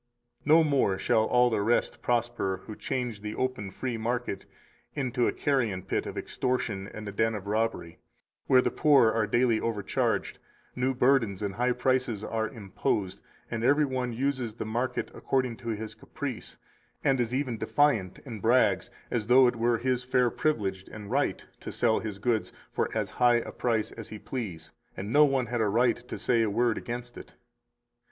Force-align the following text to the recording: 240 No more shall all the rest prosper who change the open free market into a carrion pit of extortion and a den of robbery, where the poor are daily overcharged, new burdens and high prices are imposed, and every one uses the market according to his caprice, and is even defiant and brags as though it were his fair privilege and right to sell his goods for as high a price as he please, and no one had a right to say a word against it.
240 0.47 0.49
No 0.63 0.67
more 0.77 0.97
shall 0.97 1.25
all 1.25 1.51
the 1.51 1.61
rest 1.61 2.01
prosper 2.01 2.61
who 2.65 2.75
change 2.75 3.21
the 3.21 3.35
open 3.35 3.69
free 3.69 3.97
market 3.97 4.47
into 4.95 5.27
a 5.27 5.31
carrion 5.31 5.83
pit 5.83 6.07
of 6.07 6.17
extortion 6.17 6.87
and 6.87 7.07
a 7.07 7.11
den 7.11 7.35
of 7.35 7.45
robbery, 7.45 7.99
where 8.47 8.63
the 8.63 8.71
poor 8.71 9.11
are 9.11 9.27
daily 9.27 9.59
overcharged, 9.59 10.39
new 10.75 10.95
burdens 10.95 11.43
and 11.43 11.53
high 11.53 11.71
prices 11.71 12.23
are 12.23 12.49
imposed, 12.49 13.21
and 13.51 13.63
every 13.63 13.85
one 13.85 14.11
uses 14.11 14.55
the 14.55 14.65
market 14.65 15.11
according 15.13 15.55
to 15.55 15.69
his 15.69 15.93
caprice, 15.93 16.57
and 17.03 17.21
is 17.21 17.31
even 17.35 17.59
defiant 17.59 18.17
and 18.25 18.41
brags 18.41 18.89
as 19.11 19.27
though 19.27 19.45
it 19.45 19.55
were 19.55 19.77
his 19.77 20.03
fair 20.03 20.31
privilege 20.31 20.83
and 20.91 21.11
right 21.11 21.45
to 21.59 21.71
sell 21.71 21.99
his 21.99 22.17
goods 22.17 22.51
for 22.73 22.89
as 22.97 23.11
high 23.21 23.35
a 23.35 23.51
price 23.51 23.91
as 23.91 24.09
he 24.09 24.17
please, 24.17 24.71
and 24.97 25.13
no 25.13 25.23
one 25.25 25.45
had 25.45 25.61
a 25.61 25.67
right 25.67 26.07
to 26.07 26.17
say 26.17 26.41
a 26.41 26.49
word 26.49 26.75
against 26.75 27.17
it. 27.19 27.33